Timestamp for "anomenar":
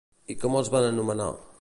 0.89-1.33